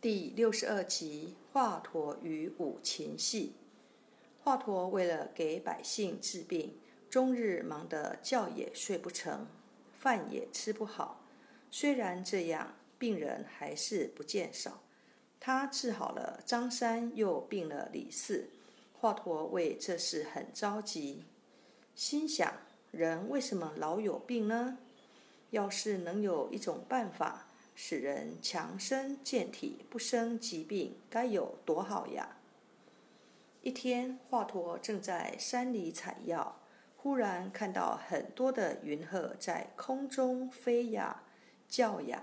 [0.00, 3.52] 第六十二集：华佗与五禽戏。
[4.42, 6.78] 华佗为了给百姓治病，
[7.10, 9.46] 终日忙得觉也睡不成，
[9.98, 11.20] 饭也吃不好。
[11.70, 14.80] 虽然这样，病人还是不见少。
[15.38, 18.48] 他治好了张三，又病了李四。
[18.94, 21.24] 华佗为这事很着急，
[21.94, 22.50] 心想：
[22.90, 24.78] 人为什么老有病呢？
[25.50, 27.49] 要是能有一种办法，
[27.82, 32.36] 使人强身健体，不生疾病，该有多好呀！
[33.62, 36.60] 一天，华佗正在山里采药，
[36.98, 41.22] 忽然看到很多的云鹤在空中飞呀、
[41.70, 42.22] 叫呀，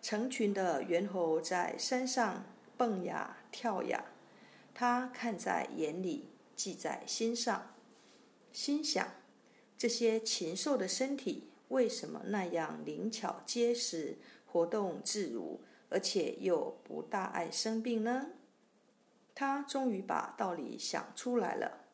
[0.00, 2.46] 成群的猿猴在山上
[2.78, 4.02] 蹦呀、跳呀。
[4.72, 7.74] 他看在眼里，记在心上，
[8.52, 9.06] 心想：
[9.76, 11.44] 这些禽兽的身体。
[11.68, 14.16] 为什么那样灵巧结实、
[14.50, 18.30] 活动自如，而且又不大爱生病呢？
[19.34, 21.84] 他终于把道理想出来了。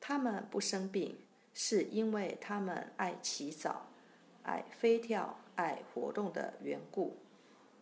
[0.00, 1.18] 他们不生病，
[1.52, 3.86] 是因为他们爱起早、
[4.42, 7.16] 爱飞跳、爱活动的缘故。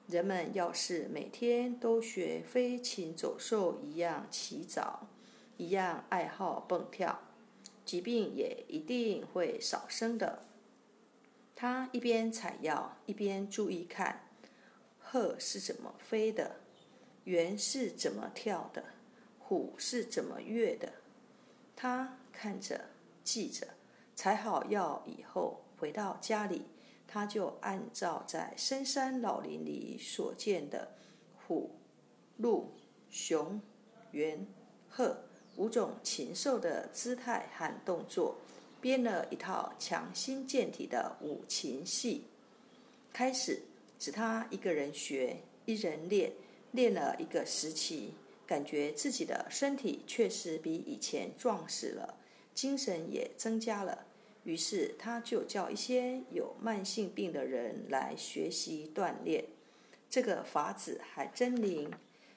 [0.06, 5.08] 人们要是每天都学飞禽走兽一样起早，
[5.56, 7.18] 一样爱好蹦跳，
[7.84, 10.44] 疾病也一定会少生的。
[11.62, 14.26] 他一边采药，一边注意看
[14.98, 16.56] 鹤是怎么飞的，
[17.22, 18.82] 猿是怎么跳的，
[19.38, 20.94] 虎是怎么跃的。
[21.76, 22.86] 他看着
[23.22, 23.68] 记着，
[24.16, 26.64] 采好药以后回到家里，
[27.06, 30.96] 他就按照在深山老林里所见的
[31.46, 31.76] 虎、
[32.38, 32.72] 鹿、
[33.08, 33.62] 熊、
[34.10, 34.48] 猿、
[34.88, 35.16] 鹤
[35.54, 38.38] 五种禽兽的姿态和动作。
[38.82, 42.24] 编了一套强心健体的五禽戏，
[43.12, 43.62] 开始
[43.96, 46.32] 只他一个人学，一人练，
[46.72, 48.12] 练了一个时期，
[48.44, 52.16] 感觉自己的身体确实比以前壮实了，
[52.52, 54.06] 精神也增加了。
[54.42, 59.44] 于是他就叫一些有慢性病的人来学习锻炼。
[60.10, 61.88] 这个法子还真灵，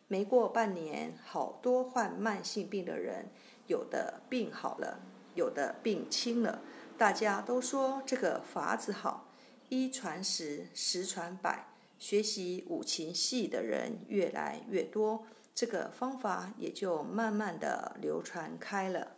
[0.07, 3.25] 没过半年，好多患慢性病的人，
[3.65, 4.99] 有的病好了。
[5.35, 6.61] 有的病轻了，
[6.97, 9.27] 大家都说这个法子好，
[9.69, 11.67] 一传十，十传百，
[11.99, 19.11] 学习五禽戏的人越来越多，这个方法也就慢慢的流传开了。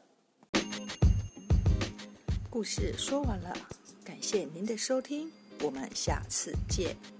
[2.50, 3.56] 故事说完了，
[4.04, 7.17] 感谢您的收听，我们下次见。